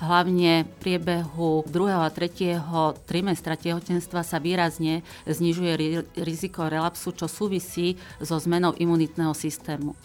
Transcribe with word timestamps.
hlavne 0.00 0.64
v 0.64 0.70
priebehu 0.80 1.64
druhého 1.68 2.02
a 2.04 2.12
tretieho 2.12 2.96
trimestra 3.08 3.56
tehotenstva 3.56 4.20
sa 4.20 4.36
výrazne 4.36 5.00
znižuje 5.24 5.72
riziko 6.20 6.68
relapsu, 6.68 7.12
čo 7.16 7.26
súvisí 7.28 7.96
so 8.20 8.36
zmenou 8.36 8.76
imunitného 8.76 9.32
systému. 9.32 9.96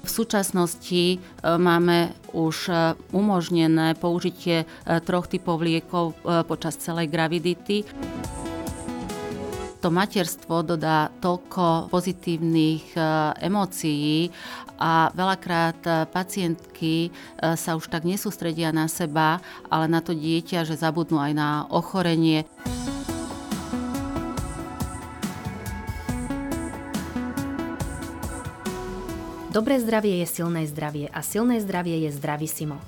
V 0.00 0.26
súčasnosti 0.26 1.04
e, 1.14 1.18
máme 1.54 2.10
už 2.34 2.56
e, 2.66 2.74
umožnené 3.14 3.94
použitie 3.94 4.66
e, 4.66 4.98
troch 5.06 5.30
typov 5.30 5.62
liekov 5.62 6.18
počas 6.50 6.74
celej 6.82 7.06
gravidity 7.06 7.86
to 9.80 9.88
materstvo 9.88 10.60
dodá 10.60 11.08
toľko 11.24 11.88
pozitívnych 11.88 12.92
emócií 13.40 14.28
a 14.76 15.08
veľakrát 15.16 16.08
pacientky 16.12 17.08
sa 17.40 17.80
už 17.80 17.88
tak 17.88 18.04
nesústredia 18.04 18.76
na 18.76 18.92
seba, 18.92 19.40
ale 19.72 19.88
na 19.88 20.04
to 20.04 20.12
dieťa, 20.12 20.68
že 20.68 20.76
zabudnú 20.76 21.16
aj 21.16 21.32
na 21.32 21.48
ochorenie. 21.72 22.44
Dobré 29.50 29.82
zdravie 29.82 30.22
je 30.22 30.26
silné 30.30 30.68
zdravie 30.68 31.10
a 31.10 31.26
silné 31.26 31.58
zdravie 31.58 32.06
je 32.06 32.10
zdravisimo. 32.14 32.78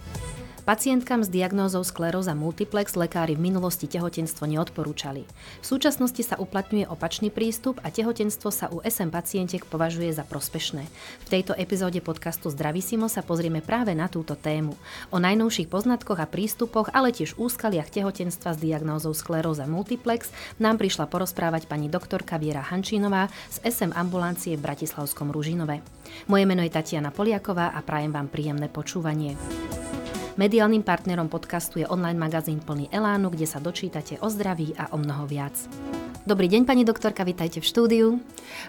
Pacientkám 0.63 1.27
s 1.27 1.29
diagnózou 1.29 1.83
skleróza 1.83 2.39
multiplex 2.39 2.95
lekári 2.95 3.35
v 3.35 3.51
minulosti 3.51 3.91
tehotenstvo 3.91 4.47
neodporúčali. 4.47 5.27
V 5.59 5.67
súčasnosti 5.67 6.23
sa 6.23 6.39
uplatňuje 6.39 6.87
opačný 6.87 7.35
prístup 7.35 7.83
a 7.83 7.91
tehotenstvo 7.91 8.55
sa 8.55 8.71
u 8.71 8.79
SM 8.79 9.11
pacientiek 9.11 9.67
považuje 9.67 10.15
za 10.15 10.23
prospešné. 10.23 10.87
V 11.27 11.27
tejto 11.27 11.59
epizóde 11.59 11.99
podcastu 11.99 12.47
Zdravisimo 12.47 13.11
sa 13.11 13.27
pozrieme 13.27 13.59
práve 13.59 13.91
na 13.99 14.07
túto 14.07 14.39
tému. 14.39 14.79
O 15.11 15.19
najnovších 15.19 15.67
poznatkoch 15.67 16.23
a 16.23 16.31
prístupoch, 16.31 16.95
ale 16.95 17.11
tiež 17.11 17.43
úskaliach 17.43 17.91
tehotenstva 17.91 18.55
s 18.55 18.63
diagnózou 18.63 19.19
skleróza 19.19 19.67
multiplex 19.67 20.31
nám 20.63 20.79
prišla 20.79 21.11
porozprávať 21.11 21.67
pani 21.67 21.91
doktorka 21.91 22.39
Viera 22.39 22.63
Hančínová 22.63 23.27
z 23.51 23.67
SM 23.67 23.91
ambulancie 23.99 24.55
v 24.55 24.63
Bratislavskom 24.63 25.35
Ružinove. 25.35 25.83
Moje 26.31 26.45
meno 26.47 26.63
je 26.63 26.71
Tatiana 26.71 27.11
Poliaková 27.11 27.75
a 27.75 27.83
prajem 27.83 28.15
vám 28.15 28.31
príjemné 28.31 28.71
počúvanie. 28.71 29.35
Mediálnym 30.33 30.81
partnerom 30.81 31.29
podcastu 31.29 31.85
je 31.85 31.87
online 31.93 32.17
magazín 32.17 32.57
plný 32.65 32.89
Elánu, 32.89 33.29
kde 33.29 33.45
sa 33.45 33.61
dočítate 33.61 34.17
o 34.25 34.33
zdraví 34.33 34.73
a 34.81 34.89
o 34.89 34.97
mnoho 34.97 35.29
viac. 35.29 35.53
Dobrý 36.25 36.49
deň, 36.49 36.65
pani 36.65 36.89
doktorka, 36.89 37.21
vítajte 37.21 37.61
v 37.61 37.69
štúdiu. 37.69 38.07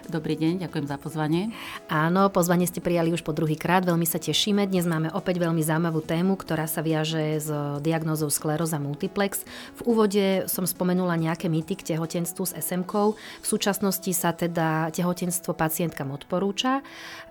Dobrý 0.04 0.36
deň, 0.36 0.60
ďakujem 0.60 0.84
za 0.84 1.00
pozvanie. 1.00 1.56
Áno, 1.88 2.28
pozvanie 2.28 2.68
ste 2.68 2.84
prijali 2.84 3.16
už 3.16 3.24
po 3.24 3.32
druhý 3.32 3.56
krát, 3.56 3.80
veľmi 3.80 4.04
sa 4.04 4.20
tešíme. 4.20 4.68
Dnes 4.68 4.84
máme 4.84 5.08
opäť 5.16 5.40
veľmi 5.40 5.64
zaujímavú 5.64 6.04
tému, 6.04 6.36
ktorá 6.36 6.68
sa 6.68 6.84
viaže 6.84 7.40
s 7.40 7.48
diagnózou 7.80 8.28
skleróza 8.28 8.76
multiplex. 8.76 9.48
V 9.80 9.88
úvode 9.88 10.44
som 10.52 10.68
spomenula 10.68 11.16
nejaké 11.16 11.48
mýty 11.48 11.80
k 11.80 11.96
tehotenstvu 11.96 12.44
s 12.44 12.52
sm 12.60 12.84
V 13.40 13.46
súčasnosti 13.46 14.12
sa 14.12 14.36
teda 14.36 14.92
tehotenstvo 14.92 15.56
pacientkam 15.56 16.12
odporúča. 16.12 16.84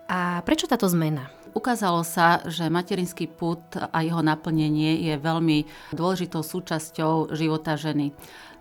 A 0.09 0.42
prečo 0.42 0.66
táto 0.66 0.90
zmena? 0.90 1.43
Ukázalo 1.54 2.02
sa, 2.02 2.42
že 2.50 2.66
materinský 2.66 3.30
put 3.30 3.62
a 3.78 4.02
jeho 4.02 4.26
naplnenie 4.26 5.06
je 5.06 5.16
veľmi 5.22 5.70
dôležitou 5.94 6.42
súčasťou 6.42 7.30
života 7.38 7.78
ženy. 7.78 8.09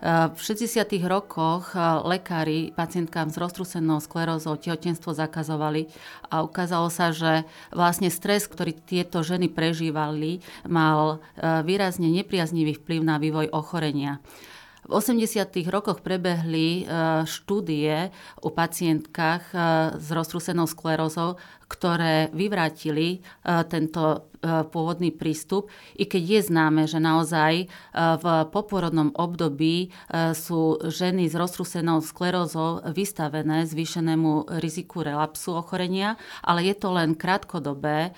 V 0.03 0.35
60. 0.35 0.83
rokoch 1.07 1.73
lekári 2.03 2.75
pacientkám 2.75 3.31
s 3.31 3.39
roztrusenou 3.39 4.03
sklerózou 4.03 4.59
tehotenstvo 4.59 5.15
zakazovali 5.15 5.87
a 6.27 6.43
ukázalo 6.43 6.91
sa, 6.91 7.15
že 7.15 7.47
vlastne 7.71 8.11
stres, 8.11 8.45
ktorý 8.45 8.75
tieto 8.75 9.23
ženy 9.23 9.47
prežívali, 9.47 10.43
mal 10.67 11.23
e, 11.39 11.63
výrazne 11.63 12.11
nepriaznivý 12.11 12.83
vplyv 12.83 12.99
na 12.99 13.15
vývoj 13.15 13.47
ochorenia. 13.55 14.19
V 14.83 14.91
80. 14.91 15.63
rokoch 15.71 16.03
prebehli 16.03 16.83
e, 16.83 16.85
štúdie 17.23 18.11
u 18.43 18.49
pacientkách 18.51 19.43
e, 19.51 19.57
s 19.95 20.07
roztrusenou 20.11 20.67
sklerózou, 20.67 21.39
ktoré 21.71 22.27
vyvrátili 22.35 23.17
e, 23.17 23.19
tento 23.71 24.32
pôvodný 24.43 25.15
prístup, 25.15 25.71
i 25.95 26.03
keď 26.03 26.23
je 26.23 26.41
známe, 26.51 26.83
že 26.85 26.99
naozaj 26.99 27.53
e, 27.63 27.65
v 27.95 28.25
poporodnom 28.51 29.15
období 29.15 29.95
sú 30.35 30.77
ženy 30.83 31.31
s 31.31 31.35
roztrusenou 31.37 32.03
sklerózou 32.03 32.83
vystavené 32.91 33.63
zvýšenému 33.63 34.59
riziku 34.59 35.01
relapsu 35.01 35.55
ochorenia, 35.55 36.19
ale 36.43 36.67
je 36.67 36.75
to 36.75 36.91
len 36.91 37.15
krátkodobé 37.15 38.11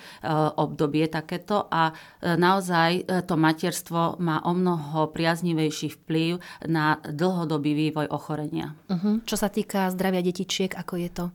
obdobie 0.56 1.06
takéto 1.06 1.70
a 1.70 1.94
naozaj 2.22 3.06
to 3.28 3.34
materstvo 3.38 4.18
má 4.18 4.42
o 4.44 4.52
mnoho 4.52 5.10
priaznivejší 5.12 5.94
vplyv 6.02 6.42
na 6.66 6.98
dlhodobý 7.04 7.72
vývoj 7.74 8.10
ochorenia. 8.10 8.74
Uh-huh. 8.90 9.22
Čo 9.24 9.36
sa 9.38 9.48
týka 9.52 9.88
zdravia 9.92 10.24
detičiek, 10.24 10.74
ako 10.74 10.94
je 10.98 11.10
to? 11.12 11.26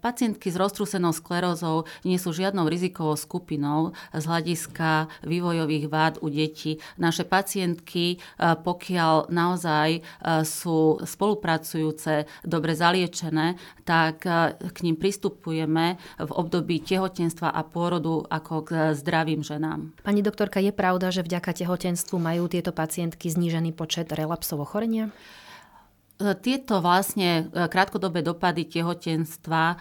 Pacientky 0.00 0.48
s 0.48 0.56
roztrúsenou 0.56 1.12
sklerózou 1.12 1.84
nie 2.08 2.16
sú 2.16 2.32
žiadnou 2.32 2.66
rizikovou 2.72 3.20
skupinou 3.20 3.92
z 4.16 4.24
hľadiska 4.24 5.12
vývojových 5.28 5.86
vád 5.92 6.14
u 6.24 6.32
detí. 6.32 6.80
Naše 6.96 7.28
pacientky, 7.28 8.16
pokiaľ 8.40 9.28
naozaj 9.28 10.00
sú 10.48 10.96
spolupracujúce, 11.04 12.24
dobre 12.48 12.72
zaliečené, 12.72 13.60
tak 13.84 14.24
k 14.58 14.78
ním 14.80 14.96
pristupujeme 14.96 16.00
v 16.16 16.30
období 16.32 16.80
tehotenstva 16.80 17.52
a 17.52 17.60
pôrodu 17.60 18.24
ako 18.32 18.54
k 18.64 18.70
zdravým 18.96 19.44
ženám. 19.44 19.92
Pani 20.00 20.24
doktorka, 20.24 20.64
je 20.64 20.72
pravda, 20.72 21.12
že 21.12 21.20
vďaka 21.20 21.52
tehotenstvu 21.52 22.16
majú 22.16 22.48
tieto 22.48 22.72
pacientky 22.72 23.28
znížený 23.28 23.76
počet 23.76 24.08
relapsov 24.08 24.64
ochorenia? 24.64 25.12
Tieto 26.20 26.78
vlastne 26.78 27.50
e, 27.50 27.66
krátkodobé 27.66 28.22
dopady 28.22 28.68
tehotenstva 28.68 29.74
e, 29.74 29.76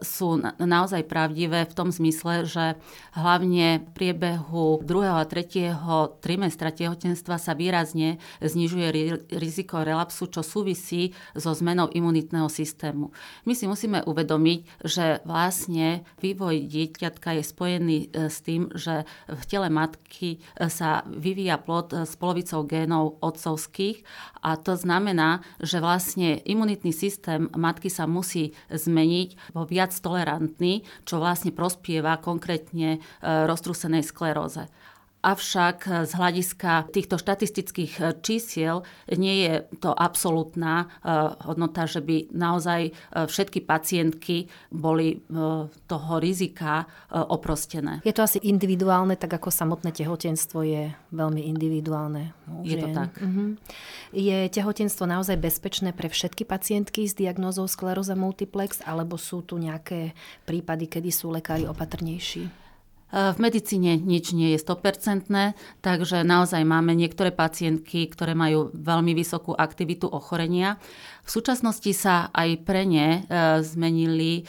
sú 0.00 0.40
naozaj 0.56 1.04
pravdivé 1.04 1.68
v 1.68 1.76
tom 1.76 1.92
zmysle, 1.92 2.48
že 2.48 2.80
hlavne 3.12 3.84
v 3.84 3.88
priebehu 3.92 4.80
druhého 4.80 5.18
a 5.20 5.28
tretieho 5.28 6.16
trimestra 6.24 6.72
tehotenstva 6.72 7.36
sa 7.36 7.52
výrazne 7.52 8.16
znižuje 8.40 8.86
riziko 9.34 9.84
relapsu, 9.84 10.30
čo 10.32 10.40
súvisí 10.40 11.12
so 11.36 11.52
zmenou 11.52 11.92
imunitného 11.92 12.48
systému. 12.48 13.12
My 13.44 13.52
si 13.52 13.68
musíme 13.68 14.00
uvedomiť, 14.08 14.60
že 14.88 15.20
vlastne 15.28 16.06
vývoj 16.24 16.64
dieťatka 16.64 17.36
je 17.36 17.42
spojený 17.44 17.98
e, 18.08 18.32
s 18.32 18.40
tým, 18.40 18.72
že 18.72 19.04
v 19.28 19.42
tele 19.44 19.68
matky 19.68 20.40
sa 20.72 21.04
vyvíja 21.04 21.60
plod 21.60 21.92
s 22.08 22.16
polovicou 22.16 22.64
génov 22.64 23.20
otcovských 23.20 24.00
a 24.40 24.56
to 24.56 24.78
znamená, 24.78 25.44
že 25.60 25.80
vlastne 25.80 26.38
imunitný 26.44 26.92
systém 26.92 27.48
matky 27.56 27.88
sa 27.88 28.04
musí 28.04 28.52
zmeniť 28.68 29.54
vo 29.56 29.64
viac 29.64 29.96
tolerantný, 29.96 30.84
čo 31.08 31.18
vlastne 31.18 31.50
prospieva 31.50 32.20
konkrétne 32.20 32.98
e, 32.98 32.98
roztrúsenej 33.22 34.04
skleróze. 34.04 34.68
Avšak 35.18 36.06
z 36.06 36.12
hľadiska 36.14 36.94
týchto 36.94 37.18
štatistických 37.18 37.92
e, 37.98 38.02
čísiel 38.22 38.86
nie 39.10 39.44
je 39.44 39.66
to 39.82 39.90
absolútna 39.90 40.86
e, 41.02 41.14
hodnota, 41.42 41.90
že 41.90 41.98
by 41.98 42.30
naozaj 42.30 42.94
všetky 43.14 43.66
pacientky 43.66 44.46
boli 44.70 45.20
toho 45.88 46.12
rizika 46.22 46.86
oprostené. 47.10 48.00
Je 48.06 48.14
to 48.14 48.22
asi 48.22 48.38
individuálne, 48.46 49.18
tak 49.18 49.34
ako 49.34 49.50
samotné 49.50 49.90
tehotenstvo 49.90 50.62
je 50.62 50.94
veľmi 51.10 51.42
individuálne. 51.50 52.32
Je 52.62 52.76
to 52.78 52.88
tak. 52.94 53.18
Uh-huh. 53.18 53.58
Je 54.14 54.46
tehotenstvo 54.48 55.04
naozaj 55.08 55.36
bezpečné 55.40 55.90
pre 55.92 56.06
všetky 56.06 56.46
pacientky 56.46 57.08
s 57.08 57.16
diagnózou 57.16 57.66
skleróza 57.66 58.14
multiplex, 58.14 58.80
alebo 58.86 59.18
sú 59.18 59.42
tu 59.42 59.58
nejaké 59.58 60.14
prípady, 60.46 60.86
kedy 60.86 61.10
sú 61.10 61.32
lekári 61.32 61.66
opatrnejší? 61.66 62.67
V 63.08 63.38
medicíne 63.40 63.96
nič 63.96 64.36
nie 64.36 64.52
je 64.52 64.60
100%, 64.60 65.32
takže 65.80 66.28
naozaj 66.28 66.60
máme 66.60 66.92
niektoré 66.92 67.32
pacientky, 67.32 68.04
ktoré 68.04 68.36
majú 68.36 68.68
veľmi 68.76 69.16
vysokú 69.16 69.56
aktivitu 69.56 70.04
ochorenia. 70.04 70.76
V 71.24 71.30
súčasnosti 71.32 71.88
sa 71.96 72.28
aj 72.36 72.68
pre 72.68 72.84
ne 72.84 73.08
e, 73.08 73.20
zmenili 73.64 74.32
e, 74.40 74.42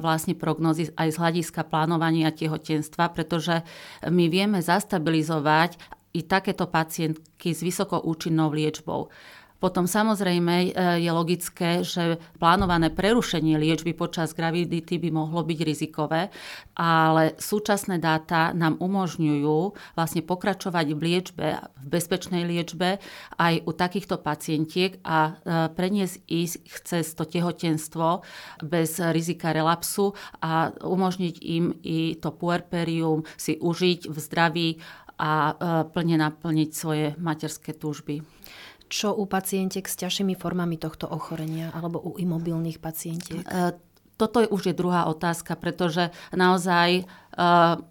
vlastne 0.00 0.32
prognozy 0.32 0.92
aj 0.96 1.12
z 1.12 1.20
hľadiska 1.20 1.68
plánovania 1.68 2.32
tehotenstva, 2.32 3.12
pretože 3.12 3.60
my 4.08 4.28
vieme 4.32 4.60
zastabilizovať 4.64 5.76
i 6.16 6.24
takéto 6.24 6.64
pacientky 6.72 7.52
s 7.52 7.60
vysokou 7.60 8.00
účinnou 8.00 8.48
liečbou. 8.48 9.12
Potom 9.56 9.88
samozrejme 9.88 10.54
e, 10.60 10.68
je 11.00 11.10
logické, 11.10 11.80
že 11.80 12.20
plánované 12.36 12.92
prerušenie 12.92 13.56
liečby 13.56 13.96
počas 13.96 14.36
gravidity 14.36 15.00
by 15.00 15.08
mohlo 15.08 15.40
byť 15.40 15.58
rizikové, 15.64 16.28
ale 16.76 17.32
súčasné 17.40 17.96
dáta 17.96 18.52
nám 18.52 18.76
umožňujú 18.76 19.58
vlastne 19.96 20.20
pokračovať 20.20 20.86
v 20.92 21.00
liečbe, 21.00 21.46
v 21.56 21.86
bezpečnej 21.88 22.44
liečbe 22.44 23.00
aj 23.40 23.54
u 23.64 23.72
takýchto 23.72 24.20
pacientiek 24.20 25.00
a 25.00 25.18
e, 25.24 25.32
preniesť 25.72 26.16
ich 26.28 26.52
cez 26.84 27.16
to 27.16 27.24
tehotenstvo 27.24 28.20
bez 28.60 29.00
rizika 29.00 29.56
relapsu 29.56 30.12
a 30.44 30.68
umožniť 30.84 31.34
im 31.40 31.72
i 31.80 32.20
to 32.20 32.28
puerperium 32.28 33.24
si 33.40 33.56
užiť 33.56 34.12
v 34.12 34.16
zdraví 34.20 34.68
a 35.16 35.32
e, 35.32 35.52
plne 35.88 36.16
naplniť 36.20 36.70
svoje 36.76 37.06
materské 37.16 37.72
túžby 37.72 38.20
čo 38.86 39.14
u 39.14 39.26
pacientiek 39.26 39.82
s 39.82 39.98
ťažšími 39.98 40.38
formami 40.38 40.78
tohto 40.78 41.10
ochorenia 41.10 41.74
alebo 41.74 41.98
u 42.02 42.14
imobilných 42.18 42.78
pacientiek? 42.78 43.42
Toto 44.16 44.40
je 44.40 44.48
už 44.48 44.72
je 44.72 44.74
druhá 44.74 45.04
otázka, 45.06 45.56
pretože 45.60 46.08
naozaj 46.32 47.04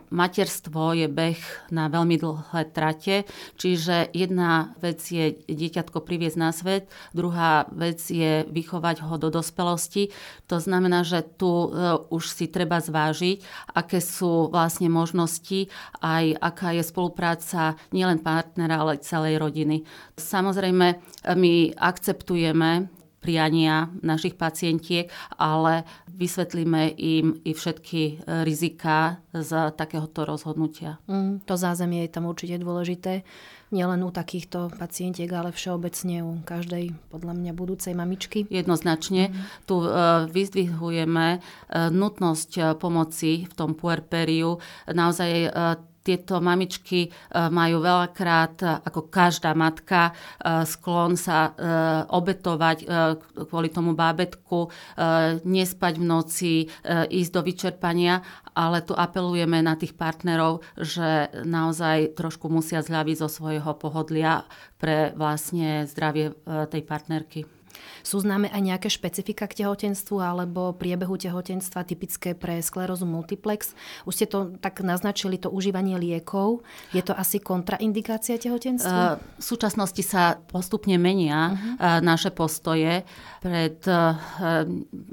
materstvo 0.10 0.98
je 0.98 1.06
beh 1.06 1.38
na 1.69 1.86
veľmi 1.86 2.18
dlhé 2.18 2.62
trate, 2.74 3.30
čiže 3.62 4.10
jedna 4.10 4.74
vec 4.81 4.98
je 5.06 5.38
dieťatko 5.45 6.01
priviesť 6.01 6.38
na 6.42 6.50
svet, 6.50 6.89
druhá 7.13 7.69
vec 7.69 8.01
je 8.10 8.42
vychovať 8.50 9.06
ho 9.06 9.16
do 9.22 9.30
dospelosti. 9.30 10.10
To 10.50 10.57
znamená, 10.57 11.06
že 11.06 11.22
tu 11.22 11.69
e, 11.69 11.69
už 12.10 12.25
si 12.25 12.50
treba 12.50 12.81
zvážiť, 12.81 13.45
aké 13.77 14.01
sú 14.01 14.50
vlastne 14.50 14.89
možnosti, 14.89 15.69
aj 16.01 16.42
aká 16.42 16.74
je 16.74 16.81
spolupráca 16.81 17.77
nielen 17.94 18.25
partnera, 18.25 18.81
ale 18.81 18.98
celej 19.06 19.38
rodiny. 19.38 19.86
Samozrejme, 20.18 20.98
my 21.38 21.54
akceptujeme 21.77 22.89
priania 23.25 23.89
našich 24.06 24.38
pacientiek, 24.38 25.10
ale 25.42 25.81
vysvetlíme 26.13 26.94
im 26.94 27.42
i 27.42 27.51
všetky 27.57 28.01
e, 28.06 28.13
rizika 28.45 29.18
z 29.33 29.74
takéhoto 29.74 30.30
rozhodnutia. 30.30 31.01
Mm, 31.10 31.42
to 31.42 31.57
zázemie 31.57 32.06
je 32.06 32.13
tam 32.13 32.30
určite 32.30 32.62
dôležité. 32.62 33.25
Nielen 33.74 34.06
u 34.06 34.13
takýchto 34.13 34.69
pacientiek, 34.77 35.27
ale 35.33 35.50
všeobecne 35.50 36.22
u 36.22 36.38
každej, 36.45 36.94
podľa 37.10 37.33
mňa, 37.33 37.51
budúcej 37.57 37.98
mamičky. 37.98 38.45
Jednoznačne. 38.54 39.33
Mm. 39.33 39.36
Tu 39.66 39.75
uh, 39.81 40.30
vyzdvihujeme 40.30 41.27
uh, 41.42 41.89
nutnosť 41.89 42.77
pomoci 42.77 43.50
v 43.50 43.54
tom 43.57 43.74
puerperiu. 43.74 44.62
Naozaj 44.86 45.50
tieto 46.06 46.38
mamičky 46.38 47.10
e, 47.10 47.10
majú 47.50 47.81
veľakrát, 47.81 48.56
e, 48.62 48.68
ako 48.86 49.10
každá 49.10 49.57
matka, 49.57 50.13
e, 50.38 50.62
sklon 50.69 51.18
sa 51.18 51.57
obetovať 52.12 52.78
kvôli 53.48 53.72
tomu 53.72 53.96
bábetku, 53.96 54.68
nespať 55.48 55.94
v 55.98 56.06
noci, 56.06 56.54
ísť 57.10 57.31
do 57.31 57.42
vyčerpania, 57.42 58.19
ale 58.52 58.84
tu 58.84 58.92
apelujeme 58.92 59.63
na 59.63 59.80
tých 59.80 59.96
partnerov, 59.96 60.62
že 60.75 61.31
naozaj 61.48 62.19
trošku 62.19 62.51
musia 62.51 62.84
zľaviť 62.84 63.16
zo 63.16 63.30
svojho 63.31 63.72
pohodlia 63.80 64.44
pre 64.78 65.16
vlastne 65.16 65.88
zdravie 65.88 66.36
tej 66.69 66.81
partnerky. 66.84 67.40
Sú 68.06 68.22
známe 68.22 68.54
aj 68.54 68.62
nejaké 68.62 68.88
špecifika 68.94 69.50
k 69.50 69.66
tehotenstvu 69.66 70.22
alebo 70.22 70.78
priebehu 70.78 71.18
tehotenstva 71.18 71.81
typické 71.90 72.38
pre 72.38 72.62
sklerózu 72.62 73.10
multiplex? 73.10 73.74
Už 74.06 74.13
ste 74.13 74.30
to 74.30 74.54
tak 74.62 74.86
naznačili, 74.86 75.42
to 75.42 75.50
užívanie 75.50 75.98
liekov. 75.98 76.62
Je 76.94 77.02
to 77.02 77.18
asi 77.18 77.42
kontraindikácia 77.42 78.38
tehotenstva? 78.38 79.18
V 79.18 79.42
súčasnosti 79.42 80.06
sa 80.06 80.38
postupne 80.38 81.02
menia 81.02 81.57
uh-huh. 81.57 82.06
naše 82.06 82.30
postoje. 82.30 83.02
Pred 83.42 83.81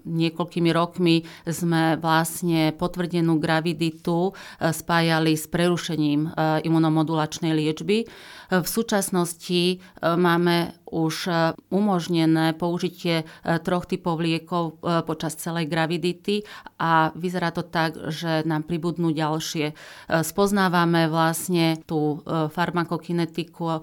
niekoľkými 0.05 0.71
rokmi 0.77 1.25
sme 1.49 1.97
vlastne 1.97 2.77
potvrdenú 2.77 3.41
graviditu 3.41 4.37
spájali 4.61 5.33
s 5.33 5.49
prerušením 5.49 6.37
imunomodulačnej 6.61 7.57
liečby. 7.57 8.05
V 8.53 8.67
súčasnosti 8.69 9.81
máme 10.05 10.77
už 10.93 11.33
umožnené 11.73 12.53
použiť 12.53 12.83
použitie 12.83 13.23
e, 13.23 13.25
troch 13.63 13.87
typov 13.87 14.19
liekov 14.19 14.83
e, 14.83 15.01
počas 15.07 15.39
celej 15.39 15.71
gravidity 15.71 16.43
a 16.83 17.15
vyzerá 17.15 17.55
to 17.55 17.63
tak, 17.63 17.95
že 18.11 18.43
nám 18.43 18.67
pribudnú 18.67 19.15
ďalšie. 19.15 19.71
E, 19.71 19.75
spoznávame 20.23 21.07
vlastne 21.07 21.79
tú 21.87 22.25
farmakokinetiku 22.27 23.83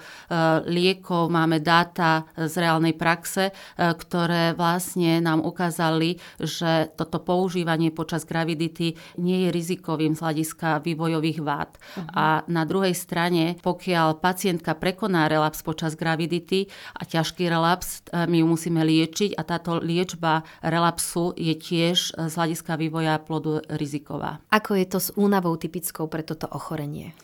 liekov, 0.68 1.32
máme 1.32 1.64
dáta 1.64 2.28
z 2.36 2.54
reálnej 2.60 2.94
praxe, 2.96 3.52
ktoré 3.78 4.54
vlastne 4.54 5.24
nám 5.24 5.42
ukázali, 5.44 6.20
že 6.40 6.92
toto 6.96 7.22
používanie 7.24 7.94
počas 7.94 8.28
gravidity 8.28 8.98
nie 9.22 9.48
je 9.48 9.50
rizikovým 9.54 10.14
z 10.18 10.22
hľadiska 10.22 10.84
vývojových 10.84 11.40
vád. 11.42 11.72
Uh-huh. 11.76 12.04
A 12.12 12.28
na 12.50 12.64
druhej 12.68 12.94
strane, 12.94 13.56
pokiaľ 13.60 14.20
pacientka 14.20 14.76
prekoná 14.76 15.32
relaps 15.32 15.64
počas 15.64 15.96
gravidity 15.96 16.68
a 17.00 17.04
ťažký 17.08 17.48
relaps, 17.48 18.04
my 18.12 18.44
ju 18.44 18.46
musíme 18.46 18.84
liečiť 18.84 19.40
a 19.40 19.48
táto 19.48 19.80
liečba 19.80 20.44
relapsu 20.60 21.32
je 21.40 21.56
tiež 21.56 22.20
z 22.20 22.34
hľadiska 22.36 22.76
vývoja 22.76 23.16
plodu 23.24 23.64
riziková. 23.72 24.44
Ako 24.52 24.76
je 24.76 24.86
to 24.86 25.00
s 25.00 25.10
únavou 25.16 25.56
typickou 25.56 26.12
pre 26.12 26.28
toto 26.28 26.52
ochorenie? 26.52 27.16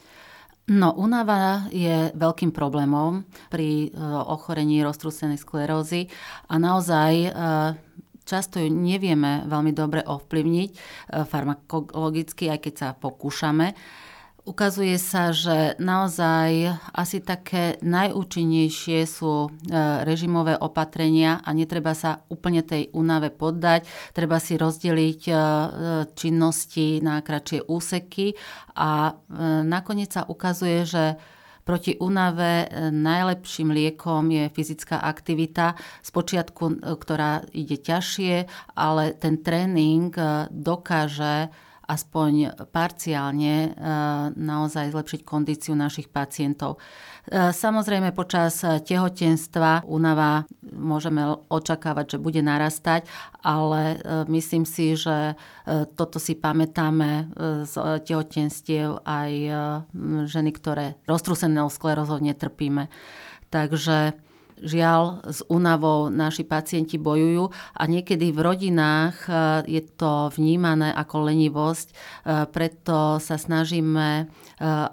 No, 0.65 0.97
únava 0.97 1.69
je 1.69 2.09
veľkým 2.17 2.49
problémom 2.49 3.21
pri 3.53 3.93
e, 3.93 4.01
ochorení 4.25 4.81
roztrúsenej 4.81 5.37
sklerózy 5.37 6.09
a 6.49 6.57
naozaj 6.57 7.13
e, 7.21 7.29
často 8.25 8.57
ju 8.57 8.73
nevieme 8.73 9.45
veľmi 9.45 9.69
dobre 9.77 10.01
ovplyvniť 10.01 10.69
e, 10.73 10.75
farmakologicky, 11.29 12.49
aj 12.49 12.59
keď 12.65 12.73
sa 12.73 12.87
pokúšame. 12.97 13.77
Ukazuje 14.45 15.01
sa, 15.01 15.33
že 15.33 15.73
naozaj 15.81 16.77
asi 16.93 17.17
také 17.17 17.81
najúčinnejšie 17.81 19.01
sú 19.09 19.49
e, 19.49 19.73
režimové 20.05 20.53
opatrenia 20.53 21.41
a 21.41 21.49
netreba 21.49 21.97
sa 21.97 22.21
úplne 22.29 22.61
tej 22.61 22.93
únave 22.93 23.33
poddať. 23.33 23.89
Treba 24.13 24.37
si 24.37 24.53
rozdeliť 24.53 25.21
e, 25.25 25.33
činnosti 26.13 27.01
na 27.01 27.25
kratšie 27.25 27.65
úseky 27.65 28.37
a 28.77 29.17
e, 29.17 29.65
nakoniec 29.65 30.13
sa 30.13 30.29
ukazuje, 30.29 30.85
že 30.85 31.17
Proti 31.65 31.97
únave 31.97 32.69
najlepším 32.93 33.73
liekom 33.73 34.29
je 34.29 34.53
fyzická 34.53 35.01
aktivita, 35.01 35.73
spočiatku, 36.05 36.93
ktorá 37.01 37.41
ide 37.57 37.81
ťažšie, 37.81 38.45
ale 38.77 39.17
ten 39.17 39.41
tréning 39.41 40.13
dokáže 40.53 41.49
aspoň 41.85 42.65
parciálne 42.73 43.55
e, 43.55 43.69
naozaj 44.33 44.91
zlepšiť 44.91 45.21
kondíciu 45.21 45.77
našich 45.77 46.09
pacientov. 46.09 46.81
E, 47.29 47.53
samozrejme 47.53 48.09
počas 48.11 48.61
tehotenstva 48.61 49.85
únava 49.85 50.49
môžeme 50.65 51.37
očakávať, 51.49 52.17
že 52.17 52.23
bude 52.23 52.41
narastať, 52.41 53.05
ale 53.45 53.81
e, 53.95 53.97
myslím 54.33 54.65
si, 54.65 54.97
že 54.97 55.37
toto 55.97 56.21
si 56.21 56.37
pamätáme 56.37 57.33
z 57.65 57.73
tehotenstiev 58.05 59.01
aj 59.01 59.31
ženy, 60.29 60.51
ktoré 60.53 60.93
roztrúsenou 61.09 61.73
sklerozou 61.73 62.21
netrpíme. 62.21 62.85
Takže 63.49 64.13
Žiaľ, 64.55 65.27
s 65.27 65.43
únavou 65.51 66.07
naši 66.07 66.47
pacienti 66.47 66.95
bojujú 66.95 67.51
a 67.75 67.83
niekedy 67.91 68.31
v 68.31 68.39
rodinách 68.39 69.27
e, 69.27 69.31
je 69.67 69.81
to 69.83 70.31
vnímané 70.31 70.95
ako 70.95 71.27
lenivosť, 71.27 71.87
e, 71.91 71.95
preto 72.47 73.19
sa 73.19 73.35
snažíme 73.35 74.09
e, 74.15 74.25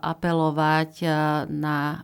apelovať 0.03 1.05
na 1.49 2.03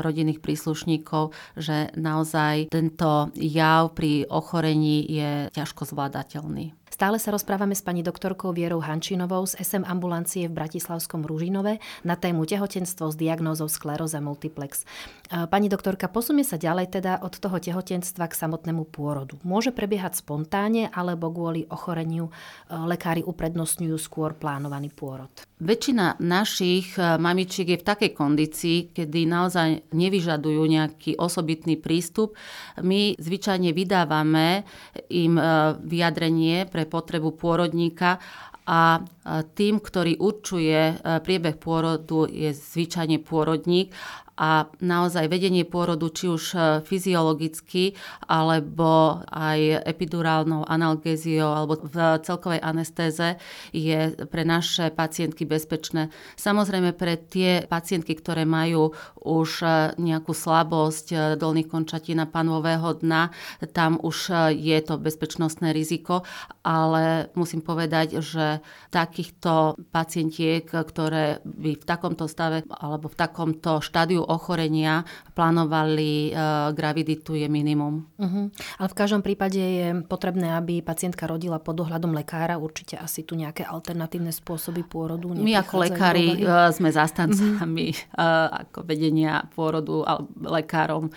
rodinných 0.00 0.40
príslušníkov, 0.40 1.36
že 1.56 1.92
naozaj 1.94 2.72
tento 2.72 3.28
jav 3.36 3.92
pri 3.92 4.24
ochorení 4.28 5.04
je 5.04 5.32
ťažko 5.52 5.84
zvládateľný. 5.84 6.83
Stále 6.94 7.18
sa 7.18 7.34
rozprávame 7.34 7.74
s 7.74 7.82
pani 7.82 8.06
doktorkou 8.06 8.54
Vierou 8.54 8.78
Hančinovou 8.78 9.42
z 9.50 9.58
SM 9.58 9.82
ambulancie 9.82 10.46
v 10.46 10.54
Bratislavskom 10.54 11.26
Ružinove 11.26 11.82
na 12.06 12.14
tému 12.14 12.46
tehotenstvo 12.46 13.10
s 13.10 13.18
diagnózou 13.18 13.66
skleróza 13.66 14.22
multiplex. 14.22 14.86
Pani 15.26 15.66
doktorka, 15.66 16.06
posunie 16.06 16.46
sa 16.46 16.54
ďalej 16.54 16.94
teda 16.94 17.18
od 17.26 17.34
toho 17.34 17.58
tehotenstva 17.58 18.30
k 18.30 18.38
samotnému 18.38 18.86
pôrodu. 18.94 19.34
Môže 19.42 19.74
prebiehať 19.74 20.22
spontánne 20.22 20.86
alebo 20.94 21.34
kvôli 21.34 21.66
ochoreniu 21.66 22.30
e, 22.30 22.32
lekári 22.70 23.26
uprednostňujú 23.26 23.98
skôr 23.98 24.30
plánovaný 24.38 24.94
pôrod? 24.94 25.34
Väčšina 25.54 26.18
našich 26.18 26.98
e, 26.98 27.14
mamičiek 27.14 27.68
je 27.70 27.78
v 27.78 27.86
takej 27.86 28.10
kondícii, 28.10 28.90
kedy 28.90 29.22
naozaj 29.22 29.86
nevyžadujú 29.94 30.66
nejaký 30.66 31.14
osobitný 31.14 31.78
prístup. 31.78 32.34
My 32.82 33.14
zvyčajne 33.14 33.70
vydávame 33.70 34.66
im 35.14 35.38
e, 35.38 35.44
vyjadrenie 35.78 36.66
pre 36.66 36.90
potrebu 36.90 37.38
pôrodníka 37.38 38.18
a 38.64 39.04
tým, 39.52 39.76
ktorý 39.76 40.16
určuje 40.24 40.96
priebeh 41.04 41.60
pôrodu, 41.60 42.24
je 42.32 42.48
zvyčajne 42.56 43.20
pôrodník 43.20 43.92
a 44.34 44.66
naozaj 44.82 45.30
vedenie 45.30 45.62
pôrodu, 45.62 46.10
či 46.10 46.26
už 46.26 46.44
e, 46.54 46.58
fyziologicky, 46.82 47.94
alebo 48.26 49.22
aj 49.30 49.86
epidurálnou 49.86 50.66
analgéziou 50.66 51.54
alebo 51.54 51.78
v 51.86 52.18
celkovej 52.18 52.58
anestéze 52.58 53.38
je 53.70 54.18
pre 54.26 54.42
naše 54.42 54.90
pacientky 54.90 55.46
bezpečné. 55.46 56.10
Samozrejme 56.34 56.98
pre 56.98 57.14
tie 57.14 57.62
pacientky, 57.70 58.18
ktoré 58.18 58.42
majú 58.42 58.90
už 59.22 59.62
e, 59.62 59.66
nejakú 60.02 60.34
slabosť 60.34 61.06
e, 61.14 61.16
dolných 61.38 61.70
končatín 61.70 62.18
a 62.18 62.26
panového 62.26 62.98
dna, 62.98 63.30
tam 63.70 64.02
už 64.02 64.34
je 64.50 64.78
to 64.82 64.98
bezpečnostné 64.98 65.70
riziko, 65.70 66.26
ale 66.66 67.30
musím 67.38 67.62
povedať, 67.62 68.18
že 68.18 68.58
takýchto 68.90 69.78
pacientiek, 69.94 70.66
ktoré 70.66 71.38
by 71.46 71.78
v 71.78 71.84
takomto 71.86 72.26
stave 72.26 72.66
alebo 72.66 73.06
v 73.06 73.16
takomto 73.18 73.78
štádiu 73.78 74.23
ochorenia 74.26 75.04
plánovali 75.32 76.30
e, 76.30 76.42
graviditu 76.72 77.36
je 77.36 77.46
minimum. 77.48 78.08
Uh-huh. 78.18 78.50
Ale 78.80 78.88
v 78.88 78.96
každom 78.96 79.22
prípade 79.22 79.60
je 79.60 79.88
potrebné, 80.04 80.56
aby 80.56 80.80
pacientka 80.80 81.28
rodila 81.28 81.60
pod 81.60 81.78
dohľadom 81.84 82.12
lekára. 82.16 82.56
Určite 82.56 82.96
asi 82.96 83.22
tu 83.22 83.36
nejaké 83.38 83.62
alternatívne 83.64 84.32
spôsoby 84.32 84.82
pôrodu. 84.84 85.30
My 85.34 85.60
ako 85.60 85.84
lekári 85.84 86.42
uh, 86.42 86.72
sme 86.72 86.88
zastancami 86.90 87.92
uh-huh. 87.92 88.68
ako 88.68 88.86
vedenia 88.88 89.44
pôrodu 89.52 90.04
lekárom 90.40 91.12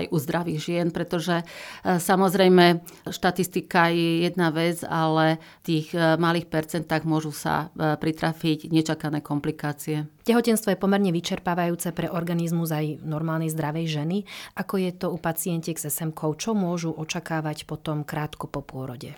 aj 0.00 0.04
u 0.08 0.16
zdravých 0.16 0.60
žien, 0.60 0.86
pretože 0.88 1.44
uh, 1.44 2.00
samozrejme 2.00 2.80
štatistika 3.12 3.92
je 3.92 4.24
jedna 4.24 4.48
vec, 4.48 4.80
ale 4.86 5.42
v 5.60 5.64
tých 5.64 5.86
malých 5.94 6.46
percentách 6.48 7.04
môžu 7.04 7.34
sa 7.34 7.68
pritrafiť 7.74 8.70
nečakané 8.70 9.20
komplikácie. 9.20 10.06
Tehotenstvo 10.22 10.72
je 10.74 10.78
pomerne 10.78 11.10
vyčerpávajúce 11.10 11.90
pre 11.92 12.06
organizmus 12.06 12.70
aj 12.70 13.02
normálnej 13.02 13.50
zdravej 13.50 13.86
ženy. 13.90 14.18
Ako 14.54 14.78
je 14.78 14.90
to 14.94 15.10
u 15.10 15.18
pacientiek 15.18 15.74
s 15.74 15.90
SMK? 15.90 16.38
Čo 16.38 16.54
môžu 16.54 16.94
očakávať 16.94 17.66
potom 17.66 18.06
krátko 18.06 18.46
po 18.46 18.62
pôrode? 18.62 19.14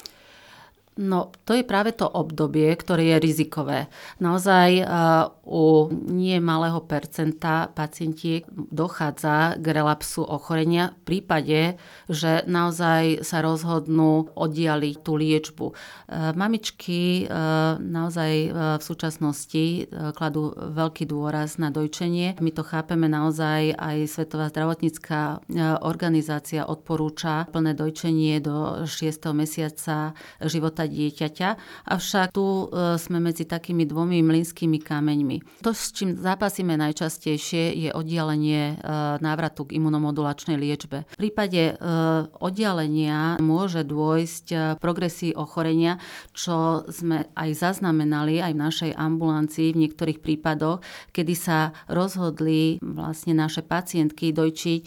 No, 0.94 1.34
to 1.42 1.58
je 1.58 1.66
práve 1.66 1.90
to 1.90 2.06
obdobie, 2.06 2.70
ktoré 2.70 3.18
je 3.18 3.18
rizikové. 3.18 3.90
Naozaj 4.22 4.70
uh, 4.78 5.26
u 5.42 5.90
nie 5.90 6.38
malého 6.38 6.78
percenta 6.86 7.66
pacientiek 7.66 8.46
dochádza 8.54 9.58
k 9.58 9.66
relapsu 9.74 10.22
ochorenia 10.22 10.94
v 10.94 11.00
prípade, 11.02 11.60
že 12.06 12.46
naozaj 12.46 13.26
sa 13.26 13.42
rozhodnú 13.42 14.30
oddialiť 14.38 14.94
tú 15.02 15.18
liečbu. 15.18 15.66
Uh, 15.66 16.30
mamičky 16.38 17.26
uh, 17.26 17.74
naozaj 17.82 18.54
v 18.54 18.82
súčasnosti 18.82 19.90
kladú 20.14 20.54
veľký 20.54 21.10
dôraz 21.10 21.58
na 21.58 21.74
dojčenie. 21.74 22.38
My 22.38 22.50
to 22.54 22.62
chápeme 22.62 23.10
naozaj, 23.10 23.74
aj 23.74 23.96
Svetová 24.06 24.46
zdravotnícká 24.52 25.42
organizácia 25.82 26.68
odporúča 26.68 27.50
plné 27.50 27.74
dojčenie 27.74 28.38
do 28.38 28.86
6. 28.86 29.34
mesiaca 29.34 30.14
života 30.44 30.83
života 30.84 31.04
dieťaťa, 31.04 31.48
avšak 31.90 32.32
tu 32.32 32.68
e, 32.68 32.96
sme 33.00 33.18
medzi 33.20 33.44
takými 33.44 33.84
dvomi 33.88 34.22
mlinskými 34.22 34.78
kameňmi. 34.80 35.62
To, 35.64 35.72
s 35.72 35.92
čím 35.92 36.16
zápasíme 36.16 36.76
najčastejšie, 36.76 37.74
je 37.74 37.90
oddialenie 37.92 38.74
e, 38.74 38.84
návratu 39.20 39.68
k 39.68 39.80
imunomodulačnej 39.80 40.56
liečbe. 40.56 41.08
V 41.16 41.28
prípade 41.28 41.72
e, 41.72 41.92
oddialenia 42.40 43.40
môže 43.40 43.84
dôjsť 43.84 44.78
progresii 44.78 45.34
ochorenia, 45.34 45.98
čo 46.36 46.86
sme 46.88 47.28
aj 47.34 47.50
zaznamenali 47.56 48.40
aj 48.40 48.52
v 48.54 48.62
našej 48.62 48.90
ambulancii 48.94 49.74
v 49.74 49.80
niektorých 49.88 50.18
prípadoch, 50.20 50.80
kedy 51.10 51.34
sa 51.34 51.72
rozhodli 51.90 52.78
vlastne 52.80 53.36
naše 53.36 53.64
pacientky 53.64 54.30
dojčiť 54.30 54.80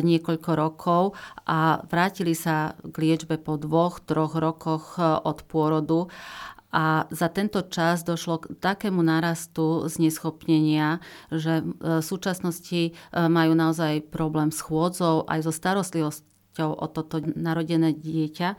niekoľko 0.00 0.50
rokov 0.56 1.02
a 1.46 1.82
vrátili 1.86 2.32
sa 2.36 2.78
k 2.78 2.94
liečbe 2.96 3.40
po 3.40 3.56
dvoch, 3.56 4.02
troch 4.04 4.36
rokoch 4.36 4.96
pôrodu 5.34 6.10
a 6.70 7.10
za 7.10 7.26
tento 7.26 7.66
čas 7.66 8.06
došlo 8.06 8.46
k 8.46 8.54
takému 8.62 9.02
narastu 9.02 9.90
zneschopnenia, 9.90 11.02
že 11.34 11.66
v 11.66 11.98
súčasnosti 11.98 12.82
e, 12.86 12.92
majú 13.10 13.58
naozaj 13.58 14.06
problém 14.14 14.54
s 14.54 14.62
chôdzou 14.62 15.26
aj 15.26 15.50
so 15.50 15.50
starostlivosťou 15.50 16.70
o 16.70 16.86
toto 16.86 17.18
narodené 17.34 17.90
dieťa. 17.90 18.54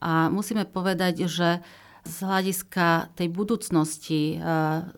A 0.00 0.32
musíme 0.32 0.64
povedať, 0.64 1.28
že 1.28 1.60
z 2.04 2.16
hľadiska 2.24 3.12
tej 3.14 3.28
budúcnosti 3.28 4.36
e, 4.36 4.46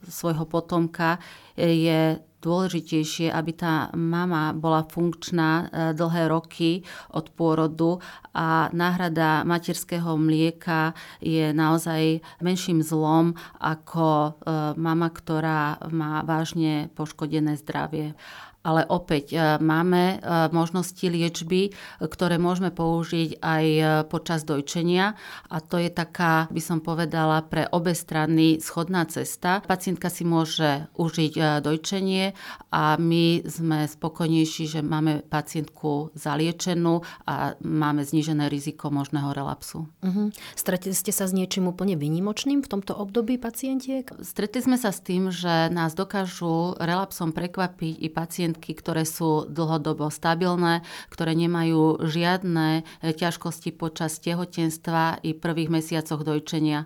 svojho 0.06 0.46
potomka 0.46 1.18
je 1.56 2.22
dôležitejšie, 2.42 3.30
aby 3.30 3.52
tá 3.54 3.88
mama 3.94 4.50
bola 4.50 4.82
funkčná 4.82 5.50
e, 5.50 5.64
dlhé 5.94 6.26
roky 6.26 6.82
od 7.14 7.30
pôrodu 7.32 8.02
a 8.34 8.66
náhrada 8.74 9.46
materského 9.46 10.18
mlieka 10.18 10.92
je 11.22 11.54
naozaj 11.54 12.18
menším 12.42 12.82
zlom 12.82 13.38
ako 13.62 14.06
e, 14.06 14.30
mama, 14.74 15.08
ktorá 15.08 15.78
má 15.94 16.26
vážne 16.26 16.90
poškodené 16.98 17.54
zdravie 17.62 18.18
ale 18.62 18.86
opäť 18.86 19.34
e, 19.34 19.38
máme 19.58 20.16
e, 20.18 20.26
možnosti 20.54 21.02
liečby, 21.02 21.74
ktoré 21.98 22.38
môžeme 22.38 22.70
použiť 22.70 23.42
aj 23.42 23.64
e, 23.66 23.82
počas 24.06 24.46
dojčenia 24.46 25.18
a 25.50 25.56
to 25.58 25.78
je 25.82 25.90
taká, 25.90 26.46
by 26.48 26.62
som 26.62 26.78
povedala, 26.78 27.42
pre 27.42 27.66
obe 27.74 27.92
strany 27.92 28.62
schodná 28.62 29.04
cesta. 29.10 29.60
Pacientka 29.66 30.08
si 30.08 30.22
môže 30.22 30.86
užiť 30.94 31.60
dojčenie 31.60 32.32
a 32.70 32.96
my 32.96 33.44
sme 33.44 33.84
spokojnejší, 33.90 34.78
že 34.78 34.80
máme 34.80 35.26
pacientku 35.26 36.14
zaliečenú 36.14 37.02
a 37.26 37.58
máme 37.60 38.06
znížené 38.06 38.46
riziko 38.46 38.88
možného 38.88 39.34
relapsu. 39.34 39.90
Uh-huh. 40.00 40.30
Stretli 40.54 40.94
ste 40.94 41.10
sa 41.10 41.26
s 41.26 41.34
niečím 41.34 41.68
úplne 41.68 41.98
vynimočným 41.98 42.62
v 42.62 42.70
tomto 42.70 42.94
období 42.94 43.36
pacientiek? 43.36 44.06
Stretli 44.22 44.62
sme 44.62 44.78
sa 44.78 44.94
s 44.94 45.02
tým, 45.02 45.28
že 45.34 45.68
nás 45.68 45.92
dokážu 45.98 46.78
relapsom 46.78 47.34
prekvapiť 47.34 47.94
i 47.98 48.08
pacient 48.12 48.51
pacientky, 48.52 48.76
ktoré 48.76 49.08
sú 49.08 49.48
dlhodobo 49.48 50.12
stabilné, 50.12 50.84
ktoré 51.08 51.32
nemajú 51.32 52.04
žiadne 52.04 52.84
e, 53.00 53.12
ťažkosti 53.16 53.72
počas 53.72 54.20
tehotenstva 54.20 55.24
i 55.24 55.32
prvých 55.32 55.72
mesiacoch 55.72 56.20
dojčenia. 56.20 56.84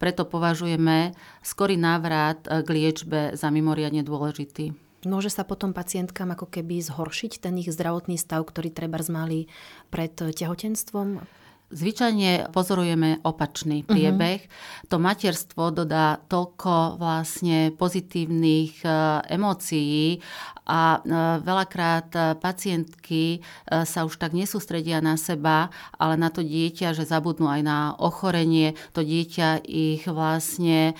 Preto 0.00 0.24
považujeme 0.24 1.12
skorý 1.44 1.76
návrat 1.76 2.48
e, 2.48 2.64
k 2.64 2.68
liečbe 2.72 3.20
za 3.36 3.52
mimoriadne 3.52 4.00
dôležitý. 4.00 4.72
Môže 5.02 5.34
sa 5.34 5.42
potom 5.42 5.74
pacientkám 5.74 6.32
ako 6.32 6.46
keby 6.46 6.78
zhoršiť 6.80 7.42
ten 7.42 7.58
ich 7.58 7.68
zdravotný 7.68 8.14
stav, 8.16 8.46
ktorý 8.46 8.70
treba 8.70 9.02
mali 9.10 9.50
pred 9.90 10.14
tehotenstvom? 10.14 11.41
Zvyčajne 11.72 12.52
pozorujeme 12.52 13.24
opačný 13.24 13.80
priebeh. 13.80 14.44
Uh-huh. 14.44 14.92
To 14.92 15.00
materstvo 15.00 15.72
dodá 15.72 16.20
toľko 16.28 17.00
vlastne 17.00 17.72
pozitívnych 17.72 18.84
e, 18.84 18.88
emócií 19.32 20.20
a 20.68 21.00
e, 21.00 21.08
veľakrát 21.40 22.08
e, 22.12 22.20
pacientky 22.36 23.40
sa 23.72 24.04
už 24.04 24.20
tak 24.20 24.36
nesústredia 24.36 25.00
na 25.00 25.16
seba, 25.16 25.72
ale 25.96 26.20
na 26.20 26.28
to 26.28 26.44
dieťa, 26.44 26.92
že 26.92 27.08
zabudnú 27.08 27.48
aj 27.48 27.62
na 27.64 27.78
ochorenie. 27.96 28.76
To 28.92 29.00
dieťa 29.00 29.64
ich 29.64 30.04
vlastne 30.04 30.92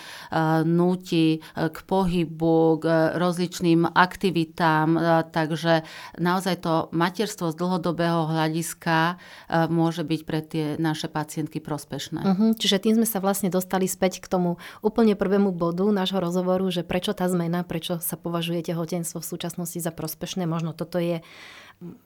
núti 0.64 1.44
k 1.52 1.78
pohybu, 1.84 2.80
k 2.80 2.84
rozličným 3.20 3.92
aktivitám. 3.92 4.96
Takže 5.28 5.84
naozaj 6.16 6.64
to 6.64 6.88
materstvo 6.96 7.52
z 7.52 7.58
dlhodobého 7.60 8.30
hľadiska 8.30 9.20
môže 9.68 10.06
byť 10.06 10.20
pre 10.24 10.40
tie 10.40 10.61
tie 10.62 10.78
naše 10.78 11.10
pacientky 11.10 11.58
prospešné. 11.58 12.22
Uh-huh. 12.22 12.50
Čiže 12.54 12.78
tým 12.78 12.94
sme 13.02 13.08
sa 13.08 13.18
vlastne 13.18 13.50
dostali 13.50 13.90
späť 13.90 14.22
k 14.22 14.30
tomu 14.30 14.62
úplne 14.78 15.18
prvému 15.18 15.50
bodu 15.50 15.82
nášho 15.90 16.22
rozhovoru, 16.22 16.70
že 16.70 16.86
prečo 16.86 17.10
tá 17.10 17.26
zmena, 17.26 17.66
prečo 17.66 17.98
sa 17.98 18.14
považuje 18.14 18.62
tehotenstvo 18.62 19.18
v 19.18 19.26
súčasnosti 19.26 19.78
za 19.82 19.90
prospešné. 19.90 20.46
Možno 20.46 20.70
toto 20.70 21.02
je 21.02 21.26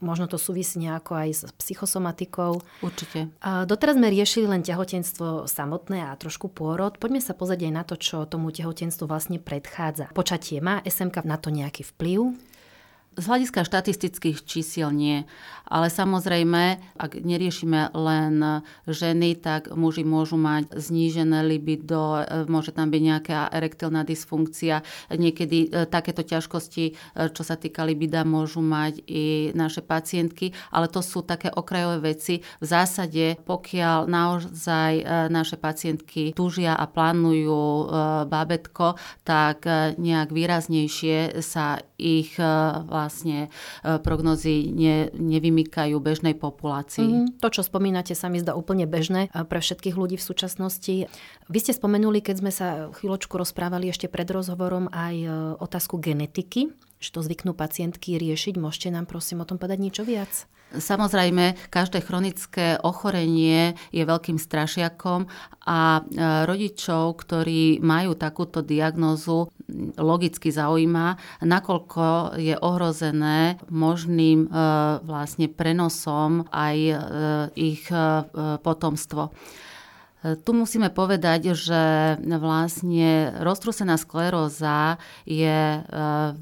možno 0.00 0.24
to 0.24 0.40
súvisí 0.40 0.80
nejako 0.80 1.12
aj 1.12 1.28
s 1.36 1.42
psychosomatikou. 1.60 2.64
Určite. 2.80 3.28
A 3.44 3.68
doteraz 3.68 4.00
sme 4.00 4.08
riešili 4.08 4.48
len 4.48 4.64
tehotenstvo 4.64 5.44
samotné 5.44 6.08
a 6.08 6.16
trošku 6.16 6.48
pôrod. 6.48 6.96
Poďme 6.96 7.20
sa 7.20 7.36
pozrieť 7.36 7.68
aj 7.68 7.74
na 7.76 7.84
to, 7.84 8.00
čo 8.00 8.24
tomu 8.24 8.48
tehotenstvu 8.48 9.04
vlastne 9.04 9.36
predchádza. 9.36 10.08
Počatie 10.16 10.64
má 10.64 10.80
SMK 10.80 11.28
na 11.28 11.36
to 11.36 11.52
nejaký 11.52 11.84
vplyv? 11.92 12.32
Z 13.16 13.24
hľadiska 13.24 13.64
štatistických 13.64 14.44
čísiel 14.44 14.92
nie, 14.92 15.24
ale 15.66 15.90
samozrejme, 15.90 16.78
ak 16.94 17.18
neriešime 17.26 17.90
len 17.96 18.62
ženy, 18.86 19.34
tak 19.40 19.74
muži 19.74 20.06
môžu 20.06 20.38
mať 20.38 20.70
znížené 20.78 21.42
libido, 21.42 22.22
môže 22.46 22.70
tam 22.70 22.92
byť 22.92 23.02
nejaká 23.02 23.40
erektilná 23.50 24.06
dysfunkcia. 24.06 24.86
Niekedy 25.10 25.58
e, 25.66 25.68
takéto 25.90 26.22
ťažkosti, 26.22 26.84
e, 26.86 26.92
čo 27.34 27.42
sa 27.42 27.58
týka 27.58 27.82
libida, 27.82 28.22
môžu 28.22 28.62
mať 28.62 29.02
i 29.10 29.50
naše 29.58 29.82
pacientky, 29.82 30.54
ale 30.70 30.86
to 30.86 31.02
sú 31.02 31.26
také 31.26 31.50
okrajové 31.50 32.14
veci. 32.14 32.44
V 32.62 32.66
zásade, 32.66 33.40
pokiaľ 33.42 34.06
naozaj 34.06 34.92
e, 35.00 35.04
naše 35.32 35.58
pacientky 35.58 36.30
túžia 36.36 36.78
a 36.78 36.86
plánujú 36.86 37.88
bábetko, 38.28 38.94
tak 39.26 39.66
nejak 39.96 40.30
výraznejšie 40.30 41.42
sa 41.42 41.80
ich 41.96 42.36
vlastne 42.36 43.05
vlastne 43.06 43.48
prognozy 43.82 44.74
ne, 44.74 45.08
nevymykajú 45.14 45.94
bežnej 46.02 46.34
populácii. 46.34 47.06
Mm-hmm. 47.06 47.38
To, 47.38 47.48
čo 47.54 47.62
spomínate, 47.62 48.18
sa 48.18 48.26
mi 48.26 48.42
zdá 48.42 48.58
úplne 48.58 48.90
bežné 48.90 49.30
pre 49.30 49.62
všetkých 49.62 49.94
ľudí 49.94 50.18
v 50.18 50.26
súčasnosti. 50.26 51.06
Vy 51.46 51.58
ste 51.62 51.70
spomenuli, 51.70 52.18
keď 52.18 52.36
sme 52.42 52.50
sa 52.50 52.90
chvíľočku 52.90 53.38
rozprávali 53.38 53.88
ešte 53.88 54.10
pred 54.10 54.26
rozhovorom 54.26 54.90
aj 54.90 55.14
otázku 55.62 56.02
genetiky 56.02 56.74
že 57.00 57.12
to 57.12 57.20
zvyknú 57.20 57.52
pacientky 57.52 58.16
riešiť. 58.16 58.56
Môžete 58.56 58.88
nám 58.92 59.06
prosím 59.08 59.44
o 59.44 59.48
tom 59.48 59.60
povedať 59.60 59.78
niečo 59.80 60.02
viac? 60.02 60.48
Samozrejme, 60.66 61.70
každé 61.70 62.02
chronické 62.02 62.74
ochorenie 62.82 63.78
je 63.94 64.02
veľkým 64.02 64.34
strašiakom 64.34 65.30
a 65.62 66.02
e, 66.02 66.20
rodičov, 66.42 67.22
ktorí 67.22 67.78
majú 67.78 68.18
takúto 68.18 68.66
diagnózu, 68.66 69.46
logicky 69.94 70.50
zaujíma, 70.50 71.38
nakoľko 71.46 72.34
je 72.42 72.58
ohrozené 72.58 73.62
možným 73.70 74.46
e, 74.46 74.48
vlastne 75.06 75.46
prenosom 75.46 76.50
aj 76.50 76.76
e, 76.76 76.94
ich 77.54 77.86
potomstvo. 78.36 79.30
Tu 80.26 80.50
musíme 80.50 80.90
povedať, 80.90 81.54
že 81.54 81.82
vlastne 82.18 83.30
roztrúsená 83.46 83.94
skleróza 83.94 84.98
je 85.22 85.78
e, 85.78 85.80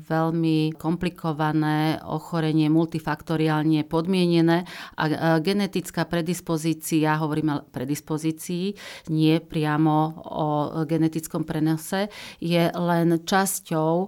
veľmi 0.08 0.72
komplikované 0.80 2.00
ochorenie, 2.00 2.72
multifaktoriálne 2.72 3.84
podmienené 3.84 4.64
a 4.96 5.04
e, 5.04 5.12
genetická 5.44 6.08
predispozícia, 6.08 7.20
hovoríme 7.20 7.52
o 7.60 7.64
predispozícii, 7.68 8.72
nie 9.12 9.36
priamo 9.44 9.96
o 10.32 10.48
genetickom 10.88 11.44
prenose, 11.44 12.08
je 12.40 12.72
len 12.72 13.20
časťou 13.20 13.92
e, 14.00 14.06